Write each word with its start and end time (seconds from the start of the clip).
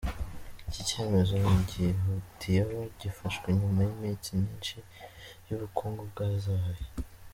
Iki 0.69 0.81
cyemezo 0.89 1.33
ngihutiyeho 1.41 2.77
gifashwe 2.99 3.47
nyuma 3.59 3.79
y'iminsi 3.87 4.27
myinshi 4.39 4.77
y'ubukungu 5.47 6.01
bwazahaye. 6.11 6.85